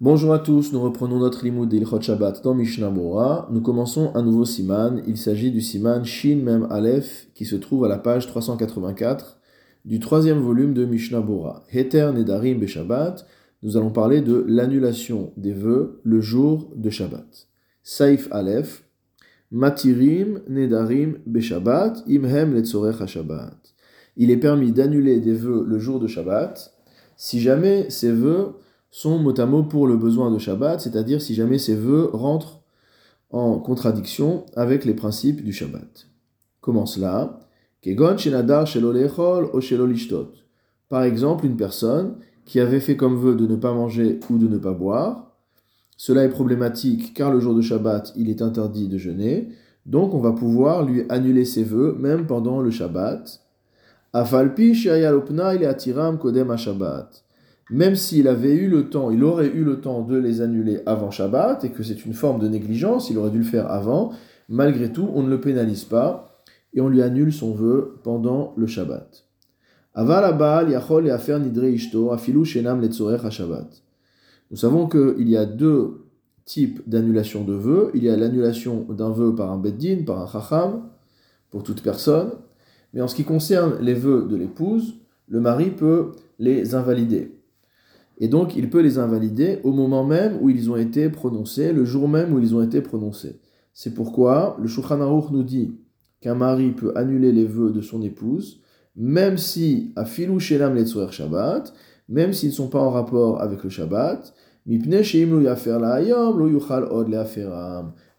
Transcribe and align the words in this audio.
Bonjour 0.00 0.32
à 0.32 0.38
tous, 0.38 0.72
nous 0.72 0.80
reprenons 0.80 1.18
notre 1.18 1.44
limoud 1.44 1.68
d'Ilchot 1.68 2.00
Shabbat 2.00 2.44
dans 2.44 2.54
Mishnah 2.54 2.88
Mora. 2.88 3.48
Nous 3.50 3.60
commençons 3.60 4.12
un 4.14 4.22
nouveau 4.22 4.44
siman. 4.44 5.02
Il 5.08 5.16
s'agit 5.16 5.50
du 5.50 5.60
siman 5.60 6.04
Shin 6.04 6.36
Mem 6.36 6.68
Aleph 6.70 7.26
qui 7.34 7.44
se 7.44 7.56
trouve 7.56 7.84
à 7.84 7.88
la 7.88 7.98
page 7.98 8.28
384 8.28 9.40
du 9.84 9.98
troisième 9.98 10.38
volume 10.38 10.72
de 10.72 10.84
Mishnah 10.84 11.20
Bora. 11.20 11.64
Heter 11.72 12.12
Nedarim 12.14 12.60
Beshabbat. 12.60 13.26
Nous 13.64 13.76
allons 13.76 13.90
parler 13.90 14.20
de 14.20 14.44
l'annulation 14.46 15.32
des 15.36 15.52
vœux 15.52 16.00
le 16.04 16.20
jour 16.20 16.70
de 16.76 16.90
Shabbat. 16.90 17.48
Saif 17.82 18.28
Aleph. 18.30 18.84
Matirim 19.50 20.42
Nedarim 20.48 21.18
Beshabbat. 21.26 22.04
Imhem 22.06 22.54
Letzorech 22.54 23.04
Shabbat. 23.04 23.74
Il 24.16 24.30
est 24.30 24.36
permis 24.36 24.70
d'annuler 24.70 25.18
des 25.18 25.34
vœux 25.34 25.64
le 25.66 25.80
jour 25.80 25.98
de 25.98 26.06
Shabbat 26.06 26.72
si 27.16 27.40
jamais 27.40 27.90
ces 27.90 28.12
vœux 28.12 28.54
sont 28.90 29.18
mot 29.18 29.38
à 29.38 29.46
mot 29.46 29.62
pour 29.62 29.86
le 29.86 29.96
besoin 29.96 30.30
de 30.30 30.38
Shabbat, 30.38 30.80
c'est-à-dire 30.80 31.20
si 31.20 31.34
jamais 31.34 31.58
ces 31.58 31.74
vœux 31.74 32.10
rentrent 32.12 32.60
en 33.30 33.58
contradiction 33.58 34.46
avec 34.56 34.84
les 34.84 34.94
principes 34.94 35.44
du 35.44 35.52
Shabbat. 35.52 36.06
Comment 36.60 36.86
cela 36.86 37.40
Par 40.88 41.02
exemple, 41.02 41.46
une 41.46 41.56
personne 41.56 42.16
qui 42.44 42.60
avait 42.60 42.80
fait 42.80 42.96
comme 42.96 43.16
vœu 43.16 43.34
de 43.34 43.46
ne 43.46 43.56
pas 43.56 43.74
manger 43.74 44.18
ou 44.30 44.38
de 44.38 44.48
ne 44.48 44.58
pas 44.58 44.72
boire. 44.72 45.36
Cela 45.96 46.24
est 46.24 46.30
problématique 46.30 47.12
car 47.14 47.30
le 47.32 47.40
jour 47.40 47.54
de 47.54 47.60
Shabbat, 47.60 48.14
il 48.16 48.30
est 48.30 48.40
interdit 48.40 48.88
de 48.88 48.98
jeûner. 48.98 49.50
Donc 49.84 50.14
on 50.14 50.20
va 50.20 50.32
pouvoir 50.32 50.84
lui 50.84 51.04
annuler 51.08 51.44
ses 51.44 51.64
vœux 51.64 51.94
même 51.98 52.26
pendant 52.26 52.60
le 52.60 52.70
Shabbat. 52.70 53.40
Kodem 56.20 56.56
Shabbat 56.56 57.24
même 57.70 57.96
s'il 57.96 58.28
avait 58.28 58.54
eu 58.54 58.68
le 58.68 58.88
temps, 58.88 59.10
il 59.10 59.22
aurait 59.24 59.48
eu 59.48 59.64
le 59.64 59.80
temps 59.80 60.02
de 60.02 60.16
les 60.16 60.40
annuler 60.40 60.80
avant 60.86 61.10
Shabbat, 61.10 61.64
et 61.64 61.70
que 61.70 61.82
c'est 61.82 62.04
une 62.04 62.14
forme 62.14 62.40
de 62.40 62.48
négligence, 62.48 63.10
il 63.10 63.18
aurait 63.18 63.30
dû 63.30 63.38
le 63.38 63.44
faire 63.44 63.70
avant, 63.70 64.12
malgré 64.48 64.92
tout, 64.92 65.08
on 65.14 65.22
ne 65.22 65.30
le 65.30 65.40
pénalise 65.40 65.84
pas, 65.84 66.42
et 66.74 66.80
on 66.80 66.88
lui 66.88 67.02
annule 67.02 67.32
son 67.32 67.52
vœu 67.52 67.98
pendant 68.02 68.54
le 68.56 68.66
Shabbat. 68.66 69.24
Nous 74.50 74.56
savons 74.56 74.88
qu'il 74.88 75.28
y 75.28 75.36
a 75.36 75.44
deux 75.44 76.04
types 76.44 76.88
d'annulation 76.88 77.44
de 77.44 77.52
vœux. 77.52 77.90
Il 77.94 78.04
y 78.04 78.08
a 78.08 78.16
l'annulation 78.16 78.86
d'un 78.88 79.10
vœu 79.10 79.34
par 79.34 79.50
un 79.50 79.58
beddin, 79.58 80.04
par 80.06 80.20
un 80.20 80.26
chacham, 80.26 80.88
pour 81.50 81.62
toute 81.62 81.82
personne. 81.82 82.30
Mais 82.94 83.00
en 83.02 83.08
ce 83.08 83.14
qui 83.14 83.24
concerne 83.24 83.74
les 83.80 83.94
vœux 83.94 84.26
de 84.28 84.36
l'épouse, 84.36 84.94
le 85.28 85.40
mari 85.40 85.70
peut 85.70 86.12
les 86.38 86.74
invalider. 86.74 87.37
Et 88.18 88.28
donc, 88.28 88.56
il 88.56 88.68
peut 88.68 88.80
les 88.80 88.98
invalider 88.98 89.60
au 89.62 89.72
moment 89.72 90.04
même 90.04 90.38
où 90.40 90.50
ils 90.50 90.70
ont 90.70 90.76
été 90.76 91.08
prononcés, 91.08 91.72
le 91.72 91.84
jour 91.84 92.08
même 92.08 92.32
où 92.34 92.40
ils 92.40 92.54
ont 92.54 92.62
été 92.62 92.80
prononcés. 92.80 93.40
C'est 93.72 93.94
pourquoi 93.94 94.56
le 94.60 94.66
Shulchan 94.66 94.98
nous 95.30 95.42
dit 95.44 95.76
qu'un 96.20 96.34
mari 96.34 96.72
peut 96.72 96.92
annuler 96.96 97.30
les 97.30 97.44
vœux 97.44 97.70
de 97.70 97.80
son 97.80 98.02
épouse, 98.02 98.60
même 98.96 99.38
si 99.38 99.92
à 99.94 100.04
filou 100.04 100.40
shelam 100.40 100.74
letzor 100.74 101.12
Shabbat, 101.12 101.72
même 102.08 102.32
s'ils 102.32 102.48
ne 102.48 102.54
sont 102.54 102.68
pas 102.68 102.80
en 102.80 102.90
rapport 102.90 103.40
avec 103.40 103.62
le 103.62 103.70
Shabbat, 103.70 104.34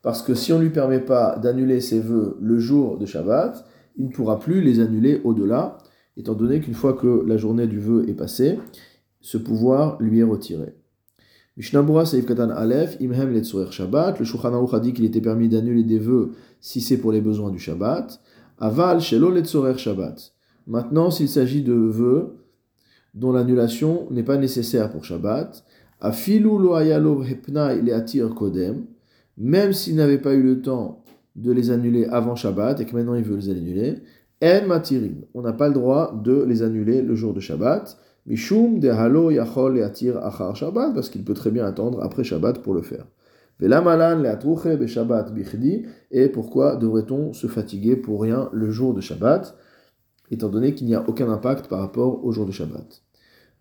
parce 0.01 0.21
que 0.23 0.33
si 0.33 0.53
on 0.53 0.57
ne 0.57 0.63
lui 0.63 0.69
permet 0.69 0.99
pas 0.99 1.37
d'annuler 1.37 1.81
ses 1.81 1.99
vœux 1.99 2.37
le 2.41 2.57
jour 2.57 2.97
de 2.97 3.05
Shabbat, 3.05 3.65
il 3.97 4.07
ne 4.07 4.11
pourra 4.11 4.39
plus 4.39 4.61
les 4.61 4.79
annuler 4.79 5.21
au-delà, 5.23 5.77
étant 6.17 6.33
donné 6.33 6.59
qu'une 6.61 6.73
fois 6.73 6.93
que 6.93 7.23
la 7.27 7.37
journée 7.37 7.67
du 7.67 7.79
vœu 7.79 8.09
est 8.09 8.13
passée, 8.13 8.57
ce 9.21 9.37
pouvoir 9.37 9.97
lui 10.01 10.19
est 10.19 10.23
retiré. 10.23 10.75
Aleph, 11.57 12.97
Imhem 13.01 13.43
Shabbat, 13.43 14.19
le 14.19 14.25
Shulchan 14.25 14.65
a 14.65 14.79
dit 14.79 14.93
qu'il 14.93 15.05
était 15.05 15.19
permis 15.19 15.49
d'annuler 15.49 15.83
des 15.83 15.99
vœux 15.99 16.31
si 16.61 16.79
c'est 16.79 16.97
pour 16.97 17.11
les 17.11 17.21
besoins 17.21 17.51
du 17.51 17.59
Shabbat. 17.59 18.21
Aval 18.59 19.01
Shelo 19.01 19.31
Letzurer 19.31 19.77
Shabbat. 19.77 20.33
Maintenant, 20.67 21.11
s'il 21.11 21.27
s'agit 21.27 21.63
de 21.63 21.73
vœux 21.73 22.35
dont 23.13 23.31
l'annulation 23.31 24.07
n'est 24.11 24.23
pas 24.23 24.37
nécessaire 24.37 24.91
pour 24.91 25.03
Shabbat, 25.03 25.65
Afilu 25.99 26.43
Lo 26.43 26.75
Ayalo 26.75 27.23
Hepnai 27.23 27.81
Leatir 27.81 28.33
Kodem, 28.33 28.85
même 29.37 29.73
s'il 29.73 29.95
n'avait 29.95 30.17
pas 30.17 30.33
eu 30.33 30.43
le 30.43 30.61
temps 30.61 31.03
de 31.35 31.51
les 31.51 31.71
annuler 31.71 32.05
avant 32.05 32.35
Shabbat 32.35 32.79
et 32.79 32.85
que 32.85 32.95
maintenant 32.95 33.15
il 33.15 33.23
veut 33.23 33.37
les 33.37 33.49
annuler, 33.49 33.95
En 34.41 34.67
Matirim. 34.67 35.23
On 35.33 35.41
n'a 35.41 35.53
pas 35.53 35.67
le 35.67 35.73
droit 35.73 36.13
de 36.23 36.43
les 36.43 36.61
annuler 36.61 37.01
le 37.01 37.15
jour 37.15 37.33
de 37.33 37.39
Shabbat. 37.39 37.97
Mishum 38.29 38.79
de 38.79 38.89
halo 38.89 39.31
yachol 39.31 39.73
leatir 39.73 40.17
achar 40.17 40.55
Shabbat, 40.55 40.93
parce 40.93 41.09
qu'il 41.09 41.23
peut 41.23 41.33
très 41.33 41.49
bien 41.49 41.65
attendre 41.65 42.03
après 42.03 42.23
Shabbat 42.23 42.59
pour 42.61 42.75
le 42.75 42.83
faire. 42.83 43.07
Be 43.59 43.65
Shabbat 44.85 45.33
bichdi, 45.33 45.85
et 46.11 46.29
pourquoi 46.29 46.75
devrait-on 46.75 47.33
se 47.33 47.47
fatiguer 47.47 47.95
pour 47.95 48.21
rien 48.21 48.49
le 48.53 48.69
jour 48.69 48.93
de 48.93 49.01
Shabbat, 49.01 49.57
étant 50.29 50.49
donné 50.49 50.75
qu'il 50.75 50.85
n'y 50.85 50.93
a 50.93 51.03
aucun 51.09 51.27
impact 51.27 51.67
par 51.67 51.79
rapport 51.79 52.23
au 52.23 52.31
jour 52.31 52.45
de 52.45 52.51
Shabbat? 52.51 53.01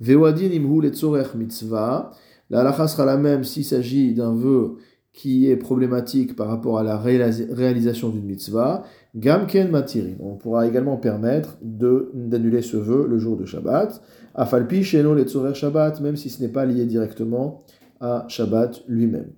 Vewadin 0.00 0.52
imhu 0.52 0.82
letzorech 0.82 1.34
mitzvah, 1.34 2.12
la 2.50 2.60
halacha 2.60 2.88
sera 2.88 3.06
la 3.06 3.16
même 3.16 3.44
s'il 3.44 3.64
s'agit 3.64 4.12
d'un 4.12 4.34
vœu 4.34 4.76
qui 5.14 5.50
est 5.50 5.56
problématique 5.56 6.36
par 6.36 6.46
rapport 6.46 6.78
à 6.78 6.82
la 6.82 6.98
réalisation 6.98 8.10
d'une 8.10 8.26
mitzvah, 8.26 8.84
gamken 9.18 9.70
matirin. 9.70 10.16
On 10.20 10.36
pourra 10.36 10.66
également 10.66 10.96
permettre 10.96 11.58
d'annuler 11.62 12.62
ce 12.62 12.76
vœu 12.76 13.06
le 13.08 13.18
jour 13.18 13.36
de 13.36 13.44
Shabbat, 13.44 14.00
afalpi 14.34 14.82
sheno 14.82 15.14
letzorer 15.14 15.54
Shabbat, 15.54 16.00
même 16.00 16.16
si 16.16 16.30
ce 16.30 16.42
n'est 16.42 16.48
pas 16.48 16.64
lié 16.64 16.86
directement 16.86 17.64
à 18.00 18.24
Shabbat 18.28 18.84
lui-même. 18.86 19.30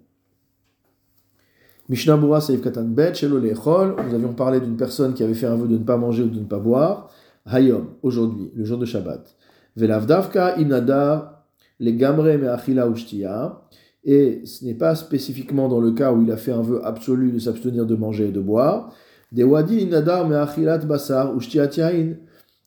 Mishnah 1.88 2.16
Bura 2.16 2.41
Saif 2.41 2.62
Katan 2.62 2.84
Bet, 2.84 3.14
Shelo 3.14 3.41
nous 3.41 4.14
avions 4.14 4.32
parlé 4.34 4.60
d'une 4.60 4.76
personne 4.76 5.12
qui 5.12 5.24
avait 5.24 5.34
fait 5.34 5.46
un 5.46 5.56
vœu 5.56 5.66
de 5.66 5.76
ne 5.76 5.82
pas 5.82 5.97
manger 5.97 6.22
ou 6.22 6.28
de 6.28 6.38
ne 6.38 6.44
pas 6.44 6.60
boire. 6.60 7.10
Hayom, 7.47 7.88
aujourd'hui, 8.02 8.52
le 8.54 8.64
jour 8.64 8.78
de 8.78 8.84
Shabbat. 8.84 9.34
Velavdavka 9.76 10.56
imnada 10.58 11.47
le 11.80 11.91
gamre 11.92 12.38
me 12.38 12.50
achila 12.50 12.86
ushtia 12.88 13.62
et 14.04 14.42
ce 14.44 14.64
n'est 14.64 14.74
pas 14.74 14.94
spécifiquement 14.94 15.68
dans 15.68 15.80
le 15.80 15.92
cas 15.92 16.12
où 16.12 16.22
il 16.22 16.30
a 16.30 16.36
fait 16.36 16.52
un 16.52 16.62
vœu 16.62 16.80
absolu 16.84 17.32
de 17.32 17.38
s'abstenir 17.38 17.86
de 17.86 17.94
manger 17.94 18.28
et 18.28 18.32
de 18.32 18.41
boire. 18.41 18.94
Des 19.32 19.44
wadi 19.44 19.82
inadar 19.82 20.28
me'achilat 20.28 20.78
basar 20.78 21.32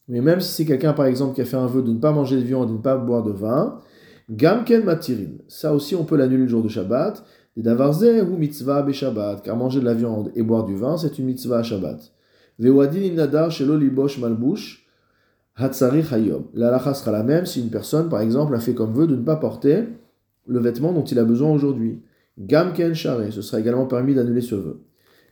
Mais 0.07 0.21
même 0.21 0.39
si 0.39 0.51
c'est 0.53 0.65
quelqu'un, 0.65 0.93
par 0.93 1.05
exemple, 1.05 1.35
qui 1.35 1.41
a 1.41 1.45
fait 1.45 1.57
un 1.57 1.67
vœu 1.67 1.81
de 1.81 1.91
ne 1.91 1.99
pas 1.99 2.11
manger 2.11 2.37
de 2.37 2.41
viande, 2.41 2.69
de 2.69 2.73
ne 2.73 2.77
pas 2.77 2.95
boire 2.97 3.23
de 3.23 3.31
vin, 3.31 3.79
gamken 4.29 4.83
matirin. 4.83 5.37
Ça 5.47 5.73
aussi, 5.73 5.95
on 5.95 6.05
peut 6.05 6.15
l'annuler 6.15 6.43
le 6.43 6.47
jour 6.47 6.63
de 6.63 6.69
Shabbat. 6.69 7.23
Des 7.57 7.63
davarze 7.63 8.05
ou 8.29 8.37
mitzvah 8.37 8.89
Shabbat. 8.89 9.41
Car 9.43 9.57
manger 9.57 9.81
de 9.81 9.85
la 9.85 9.93
viande 9.93 10.31
et 10.35 10.41
boire 10.41 10.63
du 10.63 10.75
vin, 10.75 10.97
c'est 10.97 11.19
une 11.19 11.25
mitzvah 11.25 11.59
à 11.59 11.63
Shabbat. 11.63 11.99
Ve'wadi 12.59 13.07
inadar 13.07 13.51
shelo 13.51 13.77
libosh 13.77 14.19
malbush. 14.19 14.87
Hatsari 15.55 16.01
hayom. 16.11 16.45
La 16.53 16.79
sera 16.93 17.11
la 17.11 17.23
même 17.23 17.45
si 17.45 17.61
une 17.61 17.69
personne, 17.69 18.09
par 18.09 18.21
exemple, 18.21 18.55
a 18.55 18.59
fait 18.59 18.73
comme 18.73 18.93
vœu 18.93 19.05
de 19.05 19.15
ne 19.15 19.23
pas 19.23 19.35
porter 19.35 19.83
le 20.47 20.59
vêtement 20.59 20.93
dont 20.93 21.03
il 21.03 21.19
a 21.19 21.25
besoin 21.25 21.51
aujourd'hui. 21.51 22.01
Gamken 22.39 22.93
share, 22.93 23.31
ce 23.31 23.41
sera 23.41 23.59
également 23.59 23.85
permis 23.85 24.15
d'annuler 24.15 24.41
ce 24.41 24.55
vœu. 24.55 24.81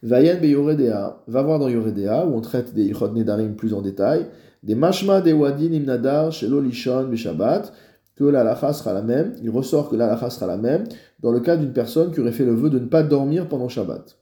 Vayen 0.03 0.39
be 0.39 0.45
yoredea, 0.45 1.23
va 1.27 1.43
voir 1.43 1.59
dans 1.59 1.67
yoredea, 1.67 2.25
où 2.25 2.35
on 2.35 2.41
traite 2.41 2.73
des 2.73 2.85
ichot 2.85 3.11
nedarim 3.11 3.55
plus 3.55 3.73
en 3.73 3.81
détail, 3.81 4.27
des 4.63 4.75
mashma 4.75 5.21
de 5.21 5.31
wadin 5.31 5.71
imnadar 5.71 6.31
shelo 6.31 6.61
lishon 6.61 7.07
beshabbat, 7.07 7.71
que 8.15 8.23
la 8.23 8.43
lacha 8.43 8.73
sera 8.73 8.93
la 8.93 9.01
même, 9.01 9.33
il 9.41 9.49
ressort 9.49 9.89
que 9.89 9.95
la 9.95 10.07
lacha 10.07 10.29
sera 10.29 10.47
la 10.47 10.57
même, 10.57 10.83
dans 11.21 11.31
le 11.31 11.39
cas 11.39 11.55
d'une 11.55 11.73
personne 11.73 12.11
qui 12.11 12.19
aurait 12.19 12.31
fait 12.31 12.45
le 12.45 12.53
vœu 12.53 12.69
de 12.69 12.79
ne 12.79 12.85
pas 12.85 13.03
dormir 13.03 13.47
pendant 13.47 13.67
Shabbat. 13.67 14.17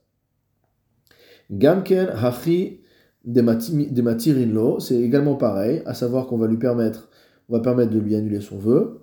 Gamken 1.51 2.09
hachi 2.09 2.81
de 3.25 4.01
matirinlo, 4.01 4.79
c'est 4.79 4.95
également 4.95 5.35
pareil, 5.35 5.81
à 5.85 5.93
savoir 5.93 6.27
qu'on 6.27 6.37
va 6.37 6.47
lui 6.47 6.57
permettre, 6.57 7.09
on 7.47 7.53
va 7.53 7.61
permettre 7.61 7.91
de 7.91 7.99
lui 7.99 8.15
annuler 8.15 8.41
son 8.41 8.57
vœu. 8.57 9.01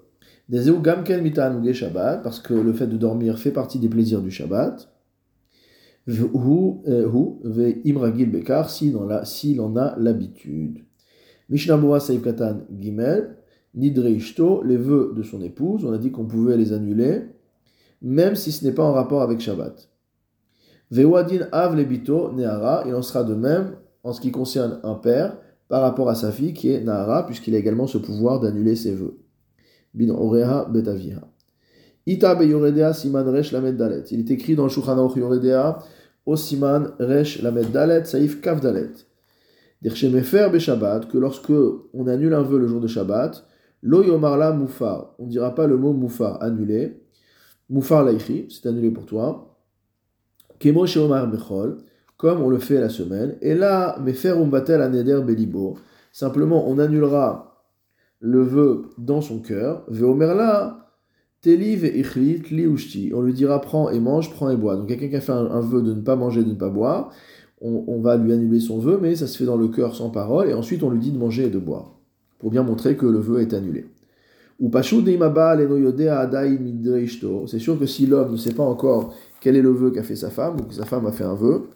Des 0.49 0.71
gamken 0.81 1.23
mitan 1.23 1.61
Shabbat, 1.73 2.23
parce 2.23 2.39
que 2.39 2.55
le 2.55 2.73
fait 2.73 2.87
de 2.87 2.97
dormir 2.97 3.39
fait 3.39 3.51
partie 3.51 3.79
des 3.79 3.89
plaisirs 3.89 4.23
du 4.23 4.31
Shabbat. 4.31 4.89
Imragil 7.85 8.31
bekar, 8.31 8.71
s'il 8.71 8.97
en 8.97 9.77
a 9.77 9.97
l'habitude. 9.99 10.85
Mishnah 11.49 12.01
Saïf 12.01 12.23
Katan 12.23 12.61
Gimel, 12.81 13.37
Nidre 13.75 14.09
Ishto, 14.09 14.63
les 14.63 14.77
vœux 14.77 15.13
de 15.17 15.23
son 15.23 15.41
épouse, 15.43 15.85
on 15.85 15.93
a 15.93 15.99
dit 15.99 16.11
qu'on 16.11 16.27
pouvait 16.27 16.57
les 16.57 16.73
annuler, 16.73 17.23
même 18.03 18.35
si 18.35 18.53
ce 18.53 18.65
n'est 18.65 18.73
pas 18.73 18.85
en 18.85 18.93
rapport 18.93 19.23
avec 19.23 19.41
Shabbat. 19.41 19.89
Vewadin 20.91 21.49
Av 21.53 21.77
Lebito 21.77 22.33
Nehara, 22.33 22.85
il 22.87 22.95
en 22.95 23.03
sera 23.03 23.25
de 23.25 23.35
même 23.35 23.77
en 24.05 24.13
ce 24.13 24.21
qui 24.21 24.31
concerne 24.31 24.81
un 24.85 24.95
père 24.95 25.37
par 25.69 25.83
rapport 25.83 26.09
à 26.09 26.15
sa 26.15 26.31
fille 26.31 26.55
qui 26.55 26.71
est 26.71 26.81
Nahara, 26.81 27.27
puisqu'il 27.27 27.55
a 27.55 27.59
également 27.59 27.89
ce 27.89 27.99
pouvoir 27.99 28.39
d'annuler 28.41 28.77
ses 28.77 28.95
vœux 28.95 29.19
bin 29.97 30.11
Oreha 30.11 30.67
Betaviha. 30.67 31.23
Ita 32.07 32.37
be 32.37 32.43
Yoredea 32.45 32.93
Siman 32.93 33.29
Resh 33.29 33.53
Lamed 33.53 33.77
Dalet. 33.77 34.05
Il 34.13 34.21
est 34.21 34.31
écrit 34.31 34.55
dans 34.55 34.65
le 34.65 34.69
Shulchan 34.69 34.97
Aruch 34.97 35.17
Yoredea 35.17 35.79
au 36.25 36.37
Siman 36.37 36.93
Resh 37.01 37.43
Lamed 37.43 37.73
Dalet 37.73 38.05
Saif 38.05 38.41
Kav 38.41 38.61
Dalet. 38.61 38.93
Dirchemefer 39.83 40.49
be 40.51 40.59
Shabbat 40.59 41.09
que 41.09 41.19
lorsque 41.19 41.51
on 41.51 42.07
annule 42.07 42.35
un 42.35 42.43
vœu 42.43 42.59
le 42.59 42.69
jour 42.69 42.81
de 42.81 42.87
Shabbat, 42.87 43.45
lo 43.83 44.03
yomarla 44.03 44.53
mufar. 44.53 45.15
On 45.19 45.25
ne 45.25 45.31
dira 45.31 45.55
pas 45.55 45.67
le 45.67 45.77
mot 45.77 45.93
mufar 45.93 46.43
annulé. 46.43 47.03
Moufar 47.69 48.05
Laichi, 48.05 48.47
c'est 48.49 48.69
annulé 48.69 48.91
pour 48.91 49.07
toi. 49.07 49.59
Kemo 50.61 50.87
Sheomar 50.87 51.29
Bechol, 51.29 51.79
comme 52.17 52.41
on 52.41 52.49
le 52.49 52.59
fait 52.59 52.81
la 52.81 52.89
semaine. 52.89 53.37
Et 53.43 53.55
là, 53.55 53.99
Mefer 54.01 54.31
Umbatel 54.31 54.81
Aneder 54.81 55.21
Belibo. 55.23 55.77
Simplement, 56.13 56.69
on 56.69 56.79
annulera 56.79 57.65
le 58.21 58.43
vœu 58.43 58.91
dans 58.97 59.21
son 59.21 59.41
cœur. 59.41 59.85
Veomerla, 59.89 60.86
Teliv. 61.47 61.85
On 63.15 63.23
lui 63.23 63.33
dira 63.33 63.61
prends 63.61 63.89
et 63.89 64.01
mange, 64.01 64.33
prends 64.33 64.51
et 64.51 64.57
bois. 64.57 64.75
Donc 64.77 64.89
quelqu'un 64.89 65.07
qui 65.09 65.15
a 65.15 65.21
fait 65.21 65.31
un, 65.31 65.61
vœu 65.61 65.81
de 65.81 65.95
ne 65.95 66.01
pas 66.01 66.17
manger, 66.17 66.43
de 66.43 66.51
ne 66.51 66.55
pas 66.55 66.71
boire, 66.71 67.13
on, 67.61 68.01
va 68.01 68.17
lui 68.17 68.33
annuler 68.33 68.59
son 68.59 68.81
vœu, 68.81 68.99
mais 69.01 69.15
ça 69.15 69.29
se 69.29 69.39
fait 69.39 69.45
dans 69.45 69.57
le 69.57 69.69
cœur 69.69 69.95
sans 69.95 70.11
parole. 70.11 70.49
Et 70.49 70.55
ensuite, 70.55 70.83
on 70.83 70.91
lui 70.91 70.99
dit 70.99 71.13
de 71.13 71.19
manger 71.19 71.45
et 71.45 71.51
de 71.51 71.61
boire. 71.61 71.95
Pour 72.41 72.51
bien 72.51 72.65
montrer 72.65 72.97
que 72.97 73.07
le 73.07 73.21
vœu 73.21 73.41
est 73.41 73.55
annulé. 73.55 73.87
C'est 74.61 74.83
sûr 77.59 77.79
que 77.79 77.87
si 77.87 78.07
l'homme 78.07 78.33
ne 78.33 78.37
sait 78.37 78.55
pas 78.55 78.65
encore 78.65 79.15
quel 79.41 79.55
est 79.55 79.63
le 79.63 79.71
vœu 79.71 79.91
qu'a 79.91 80.03
fait 80.03 80.17
sa 80.17 80.31
femme, 80.31 80.57
ou 80.61 80.65
que 80.65 80.75
sa 80.75 80.85
femme 80.85 81.07
a 81.07 81.13
fait 81.13 81.25
un 81.25 81.35
vœu, 81.35 81.69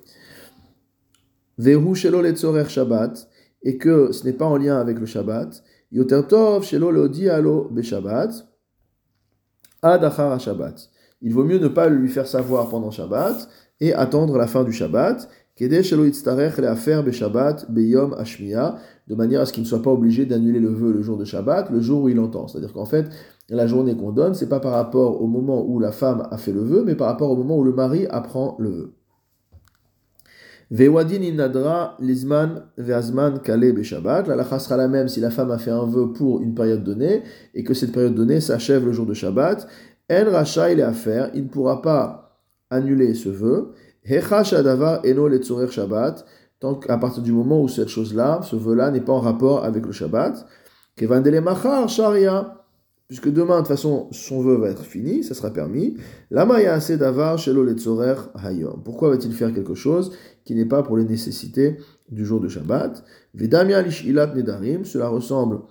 Shabbat, 2.69 3.29
et 3.63 3.79
que 3.79 4.11
ce 4.13 4.25
n'est 4.25 4.33
pas 4.33 4.47
en 4.47 4.57
lien 4.57 4.79
avec 4.81 4.99
le 4.99 5.07
Shabbat, 5.07 5.63
Yotertov 5.93 6.65
Shelo 6.65 6.91
Alo 7.31 7.69
Beshabbat, 7.71 8.50
Shabbat. 9.83 10.91
Il 11.23 11.35
vaut 11.35 11.45
mieux 11.45 11.59
ne 11.59 11.69
pas 11.69 11.89
lui 11.89 12.09
faire 12.09 12.27
savoir 12.27 12.69
pendant 12.69 12.91
Shabbat 12.91 13.49
et 13.81 13.95
attendre 13.95 14.37
la 14.37 14.47
fin 14.47 14.65
du 14.65 14.73
Shabbat, 14.73 15.29
de 15.61 15.67
manière 19.15 19.41
à 19.41 19.47
ce 19.47 19.53
qu'il 19.53 19.63
ne 19.63 19.69
soit 19.69 19.83
pas 19.83 19.91
obligé 19.91 20.25
d'annuler 20.25 20.61
le 20.61 20.69
vœu 20.69 20.93
le 20.93 21.03
jour 21.03 21.19
de 21.19 21.25
Shabbat, 21.25 21.71
le 21.71 21.81
jour 21.81 22.03
où 22.03 22.09
il 22.09 22.19
entend. 22.21 22.49
C'est-à-dire 22.49 22.73
qu'en 22.73 22.87
fait, 22.87 23.07
la 23.49 23.67
journée 23.67 23.97
qu'on 23.97 24.13
donne, 24.13 24.35
c'est 24.35 24.49
pas 24.49 24.61
par 24.61 24.73
rapport 24.73 25.21
au 25.21 25.27
moment 25.27 25.63
où 25.67 25.79
la 25.79 25.93
femme 25.93 26.27
a 26.31 26.39
fait 26.39 26.53
le 26.53 26.63
vœu, 26.63 26.83
mais 26.87 26.95
par 26.95 27.09
rapport 27.09 27.31
au 27.31 27.37
moment 27.37 27.59
où 27.59 27.65
le 27.65 27.73
mari 27.73 28.07
apprend 28.09 28.57
le 28.59 28.71
vœu. 28.71 28.95
Vewadin 30.71 31.23
inadra 31.23 31.97
lizman 32.01 32.63
veazman 32.79 33.43
kale 33.43 33.73
beshabbat. 33.73 34.29
La 34.29 34.37
lacha 34.37 34.59
sera 34.61 34.77
la 34.77 34.87
même 34.87 35.09
si 35.09 35.21
la 35.21 35.31
femme 35.31 35.51
a 35.51 35.59
fait 35.59 35.73
un 35.73 35.85
vœu 35.85 36.13
pour 36.13 36.41
une 36.43 36.55
période 36.55 36.85
donnée 36.85 37.23
et 37.55 37.65
que 37.65 37.75
cette 37.75 37.91
période 37.93 38.15
donnée 38.15 38.41
s'achève 38.41 38.87
le 38.87 38.93
jour 38.93 39.05
de 39.05 39.15
Shabbat. 39.15 39.67
En 40.11 40.31
racha 40.31 40.71
il 40.71 40.79
est 40.79 40.85
à 40.85 40.93
faire, 40.93 41.31
il 41.35 41.45
ne 41.45 41.49
pourra 41.49 41.83
pas 41.83 42.39
annuler 42.71 43.15
ce 43.15 43.29
vœu. 43.29 43.73
eno 44.09 45.71
Shabbat, 45.71 46.25
tant 46.61 46.77
qu'à 46.77 46.99
partir 46.99 47.23
du 47.25 47.33
moment 47.33 47.61
où 47.61 47.69
cette 47.69 47.89
chose-là, 47.89 48.41
ce 48.43 48.55
vœu-là 48.55 48.93
n'est 48.93 49.01
pas 49.01 49.13
en 49.13 49.21
rapport 49.21 49.65
avec 49.65 49.85
le 49.85 49.93
Shabbat. 49.93 50.47
Kevandele 50.97 51.41
machar 51.41 51.89
sharia, 51.89 52.60
puisque 53.11 53.29
demain, 53.29 53.57
de 53.57 53.63
toute 53.63 53.67
façon, 53.67 54.07
son 54.13 54.41
vœu 54.41 54.55
va 54.55 54.69
être 54.71 54.85
fini, 54.85 55.25
ça 55.25 55.35
sera 55.35 55.51
permis. 55.51 55.97
Assez 56.33 56.97
hayom. 56.97 58.83
Pourquoi 58.85 59.11
va-t-il 59.11 59.33
faire 59.33 59.53
quelque 59.53 59.75
chose 59.75 60.17
qui 60.45 60.55
n'est 60.55 60.65
pas 60.65 60.85
pour 60.85 60.97
les 60.97 61.03
nécessités 61.03 61.79
du 62.09 62.25
jour 62.25 62.41
de 62.41 62.47
Shabbat? 62.47 63.03
Vedamia 63.35 63.83
lishilat 63.83 64.33
nedarim, 64.33 64.85
cela 64.85 65.09
ressemble 65.09 65.63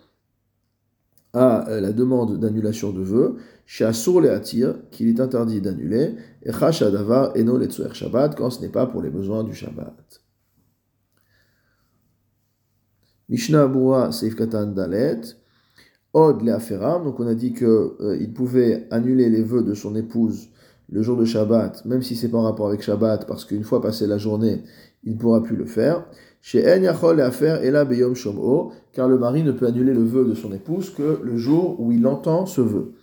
à 1.31 1.69
euh, 1.69 1.79
la 1.79 1.93
demande 1.93 2.37
d'annulation 2.41 2.91
de 2.91 3.03
vœu, 3.03 3.37
chez 3.65 3.85
Asur 3.85 4.19
le 4.19 4.31
Atir, 4.31 4.75
qu'il 4.91 5.07
est 5.07 5.21
interdit 5.21 5.61
d'annuler, 5.61 6.15
et 6.43 6.51
Chashadavar 6.51 7.37
eno 7.37 7.57
le 7.57 7.69
Shabbat, 7.69 8.35
quand 8.35 8.49
ce 8.49 8.59
n'est 8.59 8.67
pas 8.67 8.85
pour 8.85 9.01
les 9.01 9.09
besoins 9.09 9.45
du 9.45 9.55
Shabbat. 9.55 10.21
Mishnah 13.29 13.63
Abura 13.63 14.11
Seif 14.11 14.35
Katan 14.35 14.73
Dalet, 14.73 15.21
Od 16.13 16.43
donc 16.43 17.19
on 17.19 17.27
a 17.27 17.35
dit 17.35 17.53
qu'il 17.53 17.67
euh, 17.67 18.27
pouvait 18.33 18.87
annuler 18.89 19.29
les 19.29 19.43
vœux 19.43 19.63
de 19.63 19.73
son 19.73 19.95
épouse 19.95 20.49
le 20.91 21.03
jour 21.03 21.17
de 21.17 21.25
Shabbat, 21.25 21.85
même 21.85 22.01
si 22.01 22.15
c'est 22.15 22.29
pas 22.29 22.39
en 22.39 22.43
rapport 22.43 22.67
avec 22.67 22.81
Shabbat, 22.81 23.27
parce 23.27 23.45
qu'une 23.45 23.63
fois 23.63 23.81
passé 23.81 24.07
la 24.07 24.17
journée, 24.17 24.63
il 25.03 25.13
ne 25.13 25.17
pourra 25.19 25.43
plus 25.43 25.55
le 25.55 25.65
faire. 25.65 26.05
Chez 26.41 26.65
En 26.65 26.81
Yachol 26.81 27.19
et 27.19 27.67
et 27.67 27.71
la 27.71 27.85
Beyom 27.85 28.15
Shom'o, 28.15 28.71
car 28.93 29.07
le 29.07 29.19
mari 29.19 29.43
ne 29.43 29.51
peut 29.51 29.67
annuler 29.67 29.93
le 29.93 30.03
vœu 30.03 30.25
de 30.25 30.33
son 30.33 30.51
épouse 30.51 30.89
que 30.89 31.19
le 31.23 31.37
jour 31.37 31.79
où 31.79 31.91
il 31.91 32.07
entend 32.07 32.45
ce 32.45 32.61
vœu. 32.61 32.93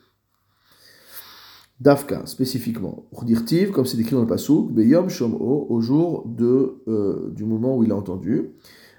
Dafka, 1.81 2.23
spécifiquement. 2.25 3.05
Dirtiv, 3.23 3.71
comme 3.71 3.85
c'est 3.85 3.99
décrit 3.99 4.15
dans 4.15 4.23
le 4.23 4.27
Pasuk, 4.27 4.73
Beyom 4.73 5.11
Shom'o, 5.11 5.67
au 5.69 5.81
jour 5.81 6.27
euh, 6.41 7.31
du 7.31 7.45
moment 7.45 7.77
où 7.77 7.85
il 7.85 7.93
a 7.93 7.97
entendu. 7.97 8.51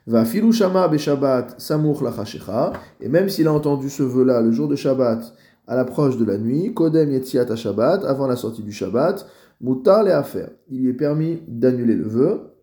Va 0.08 0.24
filu 0.24 0.54
shama 0.54 0.90
Shabbat 0.98 1.60
samuch 1.60 2.02
lachashecha, 2.02 2.72
et 3.02 3.10
même 3.10 3.28
s'il 3.28 3.48
a 3.48 3.52
entendu 3.54 3.90
ce 3.90 4.04
vœu-là 4.04 4.42
le 4.42 4.52
jour 4.52 4.70
de 4.70 4.76
Shabbat, 4.76 5.34
à 5.68 5.76
l'approche 5.76 6.18
de 6.18 6.24
la 6.24 6.38
nuit, 6.38 6.74
kodem 6.74 7.12
yetziat 7.12 7.54
Shabbat, 7.54 8.06
avant 8.06 8.26
la 8.26 8.38
sortie 8.38 8.64
du 8.64 8.72
Shabbat, 8.72 9.28
mutar 9.60 10.06
le 10.06 10.14
affaire. 10.14 10.50
Il 10.70 10.82
lui 10.82 10.92
est 10.92 10.94
permis 10.94 11.42
d'annuler 11.48 11.96
le 11.96 12.08
vœu, 12.08 12.54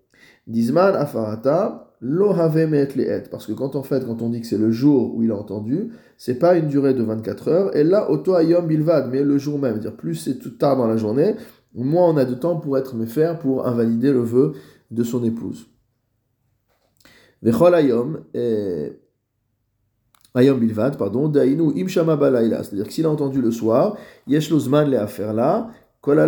Dizman 0.46 0.94
afarata 0.94 1.94
lo 2.00 2.30
have 2.32 2.56
et. 2.56 3.22
Parce 3.30 3.46
que 3.46 3.52
quand 3.52 3.76
en 3.76 3.82
fait 3.82 4.06
quand 4.06 4.22
on 4.22 4.30
dit 4.30 4.40
que 4.40 4.46
c'est 4.46 4.58
le 4.58 4.70
jour 4.70 5.14
où 5.14 5.22
il 5.22 5.30
a 5.30 5.36
entendu, 5.36 5.90
c'est 6.16 6.38
pas 6.38 6.56
une 6.56 6.68
durée 6.68 6.94
de 6.94 7.02
24 7.02 7.48
heures. 7.48 7.76
Et 7.76 7.84
là 7.84 8.10
auto 8.10 8.34
ayom 8.34 8.66
bilvad 8.66 9.10
mais 9.10 9.22
le 9.22 9.38
jour 9.38 9.58
même, 9.58 9.78
dire 9.78 9.96
plus 9.96 10.14
c'est 10.14 10.38
tout 10.38 10.50
tard 10.50 10.76
dans 10.76 10.86
la 10.86 10.96
journée, 10.96 11.34
moins 11.74 12.08
on 12.08 12.16
a 12.16 12.24
de 12.24 12.34
temps 12.34 12.56
pour 12.56 12.76
être 12.78 12.94
méfaire 12.94 13.38
pour 13.38 13.66
invalider 13.66 14.12
le 14.12 14.20
vœu 14.20 14.52
de 14.90 15.02
son 15.02 15.24
épouse. 15.24 15.66
Vechol 17.44 17.74
ayom 17.74 18.24
ayom 20.34 20.58
bilvad 20.58 20.96
pardon 20.96 21.28
dainu 21.28 21.72
im 21.76 21.88
shama 21.88 22.18
c'est-à-dire 22.18 22.86
que 22.86 22.92
s'il 22.92 23.04
a 23.04 23.10
entendu 23.10 23.42
le 23.42 23.50
soir, 23.50 23.96
yesh 24.26 24.50
zman 24.50 24.90
le 24.90 24.98
afer 24.98 25.34
là, 25.34 25.68
kol 26.00 26.18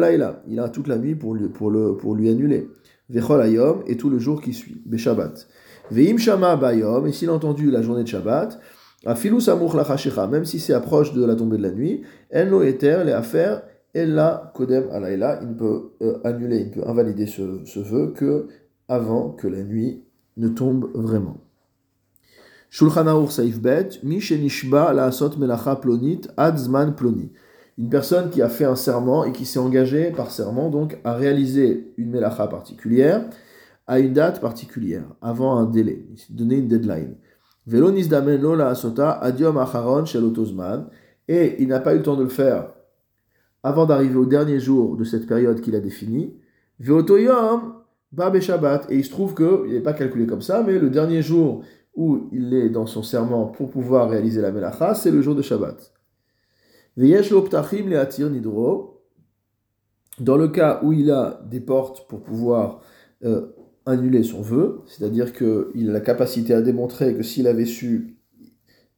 il 0.47 0.61
a 0.61 0.69
toute 0.69 0.89
la 0.89 0.99
nuit 0.99 1.15
pour 1.15 1.35
lui, 1.35 1.49
pour 1.49 1.71
le 1.71 1.97
pour 1.97 2.15
lui 2.15 2.29
annuler. 2.29 2.69
Vechol 3.09 3.41
ayom, 3.41 3.83
et 3.87 3.97
tout 3.97 4.11
le 4.11 4.19
jour 4.19 4.43
qui 4.43 4.53
suit, 4.53 4.83
Beshabbat. 4.85 5.47
Veim 5.91 6.19
shama 6.19 6.55
bayom, 6.57 7.07
et 7.07 7.13
s'il 7.13 7.31
a 7.31 7.33
entendu 7.33 7.71
la 7.71 7.81
journée 7.81 8.03
de 8.03 8.09
Shabbat, 8.09 8.59
afilu 9.07 9.41
samuch 9.41 9.75
lachashecha, 9.75 10.27
même 10.27 10.45
si 10.45 10.59
c'est 10.59 10.75
approche 10.75 11.15
de 11.15 11.25
la 11.25 11.35
tombée 11.35 11.57
de 11.57 11.63
la 11.63 11.71
nuit, 11.71 12.03
en 12.35 12.45
lo 12.45 12.63
eter, 12.63 13.05
les 13.07 13.13
affaires, 13.13 13.63
la 13.95 14.53
kodem 14.55 14.89
alayla, 14.93 15.41
il 15.43 15.57
peut 15.57 15.93
euh, 16.03 16.19
annuler, 16.25 16.59
il 16.67 16.71
peut 16.73 16.87
invalider 16.87 17.27
ce, 17.27 17.61
ce 17.65 17.81
vœu 17.81 18.13
que 18.13 18.49
avant 18.89 19.31
que 19.31 19.49
la 19.49 19.63
nuit 19.63 20.03
ne 20.37 20.49
tombe 20.49 20.91
vraiment. 20.95 21.39
Shulchan 22.71 23.07
Aruch 23.07 23.31
Saif 23.31 23.61
Bet, 23.61 24.01
Mi 24.03 24.21
shenishba 24.21 24.93
la 24.93 25.05
asot 25.05 25.37
melacha 25.39 25.77
plonit 25.77 26.23
ad 26.37 26.59
zman 26.59 26.95
ploni 26.95 27.33
une 27.79 27.91
personne 27.91 28.31
qui 28.31 28.41
a 28.41 28.49
fait 28.49 28.65
un 28.65 28.75
serment 28.75 29.25
et 29.25 29.33
qui 29.33 29.45
s'est 29.45 29.59
engagée 29.59 30.11
par 30.11 30.31
serment 30.31 30.71
donc 30.71 30.99
à 31.05 31.13
réaliser 31.13 31.93
une 31.99 32.11
melacha 32.11 32.47
particulière 32.47 33.29
à 33.87 34.01
une 34.01 34.13
date 34.13 34.41
particulière, 34.41 35.05
avant 35.23 35.57
un 35.57 35.67
délai, 35.67 36.05
donner 36.31 36.57
une 36.57 36.67
deadline. 36.67 37.15
Velonis 37.67 38.09
damen 38.09 38.43
la 38.55 38.69
asota 38.69 39.13
adiom 39.13 39.59
acharon 39.59 40.05
shelotozman, 40.05 40.89
et 41.29 41.63
il 41.63 41.69
n'a 41.69 41.81
pas 41.81 41.95
eu 41.95 41.99
le 41.99 42.03
temps 42.03 42.17
de 42.17 42.25
le 42.25 42.29
faire 42.29 42.73
avant 43.63 43.87
d'arriver 43.87 44.17
au 44.17 44.27
dernier 44.27 44.61
jour 44.61 44.97
de 44.97 45.05
cette 45.05 45.27
période 45.27 45.61
qu'il 45.61 45.75
a 45.75 45.81
définie. 45.81 46.35
Veotoyom 46.79 47.75
ba 48.13 48.41
Shabbat, 48.41 48.91
et 48.91 48.97
il 48.97 49.05
se 49.05 49.11
trouve 49.11 49.35
qu'il 49.35 49.73
n'est 49.73 49.81
pas 49.81 49.93
calculé 49.93 50.27
comme 50.27 50.43
ça, 50.43 50.63
mais 50.67 50.79
le 50.79 50.91
dernier 50.91 51.23
jour 51.23 51.63
où 51.95 52.29
il 52.33 52.55
est 52.55 52.69
dans 52.69 52.87
son 52.87 53.03
serment 53.03 53.47
pour 53.47 53.71
pouvoir 53.71 54.09
réaliser 54.11 54.41
la 54.41 54.53
melacha, 54.53 54.95
c'est 54.95 55.11
le 55.11 55.23
jour 55.23 55.35
de 55.35 55.43
Shabbat. 55.43 55.93
Dans 60.19 60.37
le 60.37 60.49
cas 60.49 60.81
où 60.83 60.93
il 60.93 61.11
a 61.11 61.43
des 61.51 61.61
portes 61.61 62.09
pour 62.09 62.23
pouvoir 62.23 62.81
euh, 63.25 63.49
annuler 63.87 64.23
son 64.23 64.41
vœu, 64.43 64.81
c'est-à-dire 64.87 65.33
qu'il 65.33 65.91
a 65.91 65.93
la 65.93 66.01
capacité 66.01 66.55
à 66.55 66.63
démontrer 66.63 67.15
que 67.15 67.23
s'il 67.23 67.47
avait 67.47 67.67
su 67.67 68.19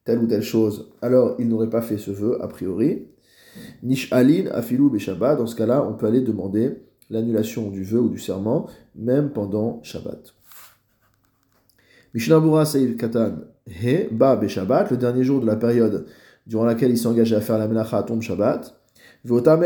telle 0.05 0.19
ou 0.21 0.27
telle 0.27 0.43
chose, 0.43 0.93
alors 1.03 1.35
il 1.39 1.49
n'aurait 1.49 1.71
pas 1.71 1.83
fait 1.83 1.99
ce 1.99 2.11
vœu 2.11 2.43
a 2.43 2.49
priori. 2.49 3.09
Nish 3.83 4.13
alin 4.13 4.47
afilou 4.53 4.97
Shabbat, 4.99 5.39
dans 5.39 5.47
ce 5.47 5.57
cas-là, 5.57 5.85
on 5.89 5.95
peut 5.95 6.07
aller 6.07 6.21
demander 6.21 6.88
l'annulation 7.11 7.71
du 7.71 7.83
vœu 7.83 8.01
ou 8.01 8.09
du 8.09 8.19
serment, 8.19 8.67
même 8.95 9.31
pendant 9.31 9.81
Shabbat. 9.83 10.35
Mishnabura 12.15 12.65
Seir 12.65 12.97
Katan 12.97 13.37
He 13.67 14.09
Ba 14.11 14.41
Shabbat, 14.47 14.91
le 14.91 14.97
dernier 14.97 15.25
jour 15.25 15.41
de 15.41 15.47
la 15.47 15.57
période 15.57 16.07
durant 16.47 16.65
laquelle 16.65 16.91
il 16.91 16.99
s'engageait 16.99 17.37
à 17.37 17.41
faire 17.41 17.59
la 17.59 17.69
melacha 17.69 18.03
tombe 18.03 18.23
Shabbat. 18.23 18.75
Vota 19.25 19.57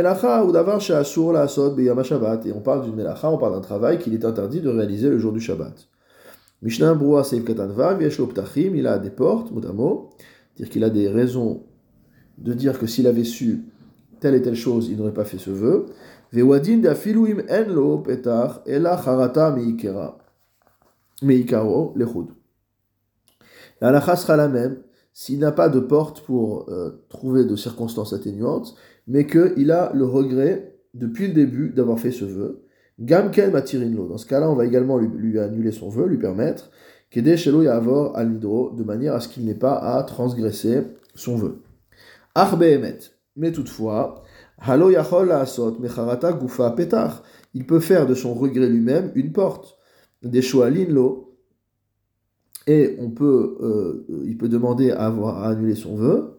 ou 0.45 0.53
davar 0.53 0.81
la 0.91 1.41
asod 1.43 2.05
Shabbat. 2.05 2.47
Et 2.47 2.53
on 2.53 2.61
parle 2.61 2.85
d'une 2.85 2.97
melacha, 2.97 3.31
on 3.31 3.39
parle 3.39 3.55
d'un 3.55 3.61
travail 3.61 3.99
qu'il 3.99 4.15
est 4.15 4.25
interdit 4.25 4.61
de 4.61 4.69
réaliser 4.69 5.09
le 5.09 5.19
jour 5.19 5.33
du 5.33 5.41
Shabbat. 5.41 5.89
Mishnah 6.63 6.95
Broua 6.95 7.25
Seif 7.25 7.45
Katanva, 7.45 7.95
Ptachim, 7.97 8.75
il 8.75 8.87
a 8.87 8.99
des 8.99 9.11
portes, 9.11 9.51
mot 9.53 10.11
dire 10.57 10.69
qu'il 10.69 10.85
a 10.85 10.91
des 10.91 11.09
raisons 11.09 11.63
de 12.39 12.53
dire 12.53 12.79
que 12.79 12.87
s'il 12.87 13.07
avait 13.07 13.25
su 13.25 13.65
telle 14.21 14.35
et 14.35 14.43
telle 14.43 14.55
chose, 14.55 14.89
il 14.91 14.97
n'aurait 14.97 15.15
pas 15.15 15.25
fait 15.25 15.39
ce 15.39 15.51
vœu. 15.51 15.87
La 23.81 24.17
sera 24.17 24.37
la 24.37 24.49
même 24.49 24.79
s'il 25.13 25.39
n'a 25.41 25.53
pas 25.53 25.69
de 25.69 25.81
porte 25.81 26.23
pour 26.23 26.71
euh, 26.71 27.05
trouver 27.09 27.45
de 27.45 27.55
circonstances 27.57 28.13
atténuantes, 28.13 28.75
mais 29.07 29.27
qu'il 29.27 29.71
a 29.71 29.93
le 29.95 30.07
regret 30.07 30.79
depuis 30.95 31.29
le 31.29 31.35
début 31.35 31.71
d'avoir 31.71 31.99
fait 31.99 32.13
ce 32.13 32.25
vœu. 32.25 32.65
Gamken 33.01 33.51
matirinlo. 33.51 34.07
Dans 34.07 34.19
ce 34.19 34.27
cas-là, 34.27 34.51
on 34.51 34.55
va 34.55 34.65
également 34.65 34.99
lui, 34.99 35.39
annuler 35.39 35.73
son 35.73 35.89
vœu, 35.89 36.07
lui 36.07 36.19
permettre 36.19 36.71
Shelo 37.11 37.63
Yavor 37.63 38.17
al 38.17 38.39
de 38.39 38.85
manière 38.85 39.15
à 39.15 39.21
ce 39.21 39.29
qu'il 39.29 39.45
n'ait 39.45 39.55
pas 39.55 39.75
à 39.75 40.03
transgresser 40.03 40.83
son 41.15 41.37
vœu. 41.37 41.63
Arbe 42.35 42.63
emet. 42.63 42.99
Mais 43.37 43.53
toutefois, 43.53 44.23
Halo 44.59 44.91
Yachol 44.91 45.33
Asot 45.33 45.79
Mecharata 45.81 46.33
Gufa 46.33 46.71
Petar. 46.73 47.23
Il 47.55 47.67
peut 47.67 47.81
faire 47.81 48.07
de 48.07 48.15
son 48.15 48.35
regret 48.35 48.69
lui-même 48.69 49.11
une 49.15 49.33
porte. 49.33 49.79
Des 50.23 50.43
Lo. 50.89 51.37
Et 52.67 52.97
on 53.01 53.11
peut, 53.11 53.57
euh, 53.61 54.23
il 54.25 54.37
peut 54.37 54.49
demander 54.49 54.93
à 54.93 55.07
avoir 55.07 55.43
à 55.43 55.49
annuler 55.49 55.75
son 55.75 55.97
vœu. 55.97 56.39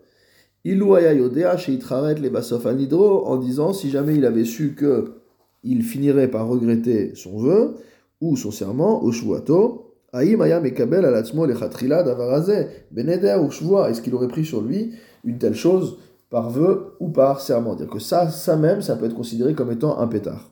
Ilouaya 0.64 1.14
Yodea 1.14 1.58
Sheitraret 1.58 2.16
le 2.16 2.30
Basof 2.30 2.66
al 2.66 2.78
Nidro, 2.78 3.26
en 3.26 3.36
disant 3.36 3.74
si 3.74 3.90
jamais 3.90 4.16
il 4.16 4.26
avait 4.26 4.46
su 4.46 4.74
que 4.76 5.16
il 5.64 5.84
finirait 5.84 6.30
par 6.30 6.48
regretter 6.48 7.14
son 7.16 7.38
vœu 7.38 7.76
ou 8.22 8.38
son 8.38 8.52
serment 8.52 9.04
au 9.04 9.12
Shuato. 9.12 9.96
Aïm 10.14 10.40
Mekabel 10.40 11.04
Alatzmo 11.04 11.46
Lechatrila 11.46 12.04
Davarazé, 12.04 12.68
Beneder 12.92 13.38
ou 13.42 13.78
est-ce 13.80 14.02
qu'il 14.02 14.14
aurait 14.14 14.28
pris 14.28 14.46
sur 14.46 14.62
lui 14.62 14.94
une 15.26 15.40
telle 15.40 15.56
chose 15.56 15.98
par 16.34 16.50
vœu 16.50 16.96
ou 17.00 17.10
par 17.10 17.42
serment 17.42 17.76
Dire 17.76 17.86
que 17.86 18.00
ça, 18.00 18.28
ça 18.32 18.56
même, 18.56 18.82
ça 18.82 18.96
peut 18.96 19.06
être 19.06 19.14
considéré 19.14 19.54
comme 19.54 19.72
étant 19.72 20.00
un 20.00 20.08
pétard. 20.08 20.52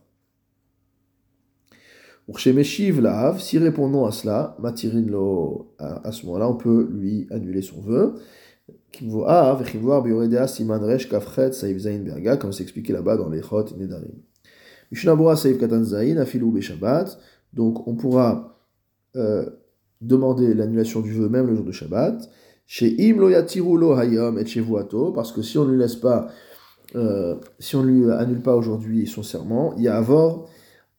Meshiv 2.53 3.01
Lahav, 3.01 3.39
si 3.39 3.57
répondons 3.57 4.05
à 4.05 4.11
cela, 4.11 4.55
Matirin 4.59 5.01
lo, 5.01 5.73
à 5.79 6.11
ce 6.11 6.27
moment-là, 6.27 6.47
on 6.47 6.53
peut 6.55 6.87
lui 6.93 7.25
annuler 7.31 7.63
son 7.63 7.81
vœu. 7.81 8.13
Comme 12.39 12.51
c'est 12.51 12.63
expliqué 12.63 12.93
là-bas 12.93 13.17
dans 13.17 13.29
les 13.29 13.41
Chot 13.41 13.65
Nedarim. 13.75 14.21
Donc 17.53 17.87
on 17.87 17.95
pourra 17.95 18.59
euh, 19.15 19.49
demander 19.99 20.53
l'annulation 20.53 21.01
du 21.01 21.11
vœu 21.11 21.27
même 21.27 21.47
le 21.47 21.55
jour 21.55 21.65
de 21.65 21.71
Shabbat. 21.71 22.29
Chez 22.73 22.95
Im 22.99 23.17
lo 23.17 23.91
hayom 23.97 24.39
et 24.39 24.45
parce 25.13 25.33
que 25.33 25.41
si 25.41 25.57
on 25.57 25.65
ne 25.65 25.71
lui 25.71 25.77
laisse 25.77 25.97
pas, 25.97 26.29
euh, 26.95 27.35
si 27.59 27.75
on 27.75 27.83
lui 27.83 28.09
annule 28.09 28.41
pas 28.41 28.55
aujourd'hui 28.55 29.07
son 29.07 29.23
serment, 29.23 29.73
il 29.75 29.83
y 29.83 29.87
a 29.89 29.97
avor 29.97 30.49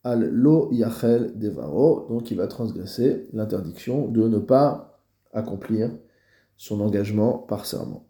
al 0.04 0.28
lo 0.28 0.68
yachel 0.70 1.32
devaro, 1.34 2.06
donc 2.10 2.30
il 2.30 2.36
va 2.36 2.46
transgresser 2.46 3.26
l'interdiction 3.32 4.06
de 4.06 4.28
ne 4.28 4.36
pas 4.36 5.00
accomplir 5.32 5.90
son 6.58 6.78
engagement 6.82 7.38
par 7.38 7.64
serment. 7.64 8.06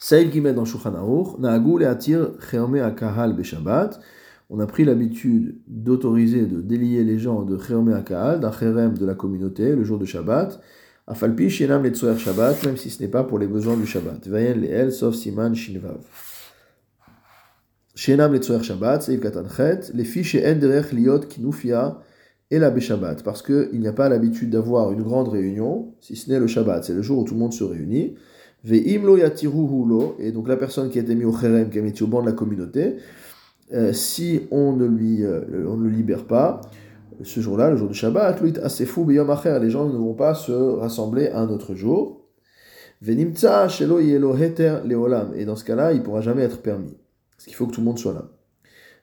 Saïd 0.00 0.32
Gimed 0.32 0.56
dans 0.56 0.64
Shulchan 0.64 0.96
Aruch, 0.96 1.38
et 1.80 1.86
Atir 1.86 2.32
Cheome 2.40 2.74
Akahal 2.74 3.36
Beshabbat. 3.36 4.00
On 4.50 4.58
a 4.58 4.66
pris 4.66 4.84
l'habitude 4.84 5.60
d'autoriser, 5.68 6.46
de 6.46 6.60
délier 6.60 7.04
les 7.04 7.20
gens 7.20 7.44
de 7.44 7.56
Cheome 7.56 7.90
Akahal, 7.90 8.40
d'un 8.40 8.50
Cherem 8.50 8.98
de 8.98 9.06
la 9.06 9.14
communauté, 9.14 9.76
le 9.76 9.84
jour 9.84 10.00
de 10.00 10.06
Shabbat. 10.06 10.60
Afalpi 11.06 11.50
Shenam 11.50 11.82
Letzoer 11.82 12.18
Shabbat, 12.18 12.64
même 12.64 12.76
si 12.76 12.88
ce 12.88 13.02
n'est 13.02 13.08
pas 13.08 13.24
pour 13.24 13.38
les 13.38 13.46
besoins 13.46 13.76
du 13.76 13.86
Shabbat. 13.86 14.26
Vayen 14.26 14.54
Leel, 14.54 14.90
sauf 14.90 15.14
Siman 15.14 15.54
Shinvav. 15.54 16.00
Shenam 17.94 18.32
Letzoer 18.32 18.62
Shabbat, 18.62 19.02
Saïd 19.02 19.20
Katanchet, 19.20 19.92
les 19.92 20.04
fiches 20.04 20.36
Enderech 20.36 20.92
Liot 20.92 21.20
Kinufia 21.20 22.00
et 22.50 22.58
la 22.58 22.70
Beshabbat, 22.70 23.22
parce 23.22 23.42
qu'il 23.42 23.80
n'y 23.80 23.88
a 23.88 23.92
pas 23.92 24.08
l'habitude 24.08 24.50
d'avoir 24.50 24.92
une 24.92 25.02
grande 25.02 25.28
réunion, 25.28 25.94
si 26.00 26.16
ce 26.16 26.30
n'est 26.30 26.38
le 26.38 26.46
Shabbat, 26.46 26.84
c'est 26.84 26.94
le 26.94 27.02
jour 27.02 27.18
où 27.18 27.24
tout 27.24 27.34
le 27.34 27.40
monde 27.40 27.52
se 27.52 27.64
réunit. 27.64 28.14
Ve'imlo 28.64 29.18
yatiruhulo, 29.18 30.16
et 30.18 30.32
donc 30.32 30.48
la 30.48 30.56
personne 30.56 30.88
qui 30.88 30.98
a 30.98 31.02
été 31.02 31.14
mise 31.14 31.26
au 31.26 31.36
cherem, 31.36 31.68
qui 31.68 31.78
a 31.78 31.84
été 31.84 32.02
au 32.02 32.06
banc 32.06 32.22
de 32.22 32.26
la 32.26 32.32
communauté, 32.32 32.96
euh, 33.72 33.92
si 33.92 34.42
on 34.50 34.74
ne, 34.74 34.86
lui, 34.86 35.24
euh, 35.24 35.66
on 35.68 35.76
ne 35.76 35.84
le 35.84 35.90
libère 35.90 36.24
pas, 36.24 36.60
ce 37.22 37.40
jour-là, 37.40 37.70
le 37.70 37.76
jour 37.76 37.88
du 37.88 37.94
Shabbat, 37.94 38.40
les 38.42 39.70
gens 39.70 39.88
ne 39.88 39.96
vont 39.96 40.14
pas 40.14 40.34
se 40.34 40.52
rassembler 40.52 41.28
un 41.28 41.48
autre 41.48 41.74
jour. 41.74 42.24
Venimtsa 43.00 43.68
shelo 43.68 43.98
heter 44.36 44.78
leolam, 44.86 45.32
et 45.36 45.44
dans 45.44 45.56
ce 45.56 45.64
cas-là, 45.64 45.92
il 45.92 45.98
ne 45.98 46.04
pourra 46.04 46.20
jamais 46.20 46.42
être 46.42 46.62
permis, 46.62 46.96
parce 47.36 47.44
qu'il 47.44 47.54
faut 47.54 47.66
que 47.66 47.72
tout 47.72 47.80
le 47.80 47.86
monde 47.86 47.98
soit 47.98 48.14
là. 48.14 48.30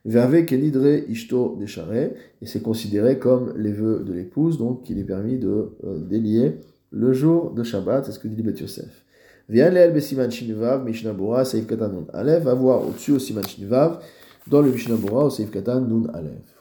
Verve 0.04 0.44
kenidre 0.46 1.08
ishto 1.08 1.56
deshare, 1.60 1.94
et 1.94 2.46
c'est 2.46 2.62
considéré 2.62 3.20
comme 3.20 3.54
les 3.58 3.72
vœux 3.72 4.04
de 4.04 4.14
l'épouse, 4.14 4.58
donc 4.58 4.90
il 4.90 4.98
est 4.98 5.04
permis 5.04 5.38
de 5.38 5.74
euh, 5.84 6.00
délier 6.00 6.62
le 6.92 7.14
jour 7.14 7.52
de 7.52 7.64
Shabbat, 7.64 8.06
c'est 8.06 8.12
ce 8.12 8.20
que 8.20 8.28
dit 8.28 8.42
Bet 8.42 8.60
Yosef. 8.60 9.06
Viens 9.48 9.70
l'el 9.70 9.94
besiman 9.94 10.30
shinivav, 10.30 10.84
Mishnah 10.84 11.14
Bora, 11.14 11.46
Seif 11.46 11.66
Katan 11.68 11.90
Nun 11.90 12.06
Alev, 12.14 12.44
va 12.44 12.54
voir 12.54 12.86
au-dessus 12.86 13.12
au 13.12 13.20
Siman 13.20 13.44
dans 14.48 14.62
le 14.62 14.72
Mishnah 14.72 14.96
Bora, 14.96 15.26
au 15.26 15.30
Seif 15.30 15.52
Katan 15.52 15.82
Nun 15.82 16.10
Alev. 16.14 16.61